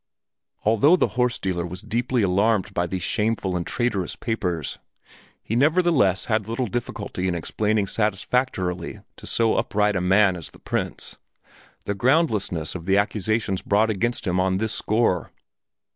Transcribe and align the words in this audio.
Although 0.65 0.95
the 0.95 1.09
horse 1.09 1.37
dealer 1.37 1.63
was 1.63 1.83
deeply 1.83 2.23
alarmed 2.23 2.73
by 2.73 2.87
these 2.87 3.03
shameful 3.03 3.55
and 3.55 3.67
traitorous 3.67 4.15
papers, 4.15 4.79
he 5.43 5.55
nevertheless 5.55 6.25
had 6.25 6.49
little 6.49 6.65
difficulty 6.65 7.27
in 7.27 7.35
explaining 7.35 7.85
satisfactorily 7.85 9.01
to 9.17 9.27
so 9.27 9.57
upright 9.57 9.95
a 9.95 10.01
man 10.01 10.35
as 10.35 10.49
the 10.49 10.57
Prince 10.59 11.17
the 11.85 11.93
groundlessness 11.93 12.73
of 12.73 12.87
the 12.87 12.97
accusations 12.97 13.61
brought 13.61 13.91
against 13.91 14.25
him 14.25 14.39
on 14.39 14.57
this 14.57 14.73
score. 14.73 15.31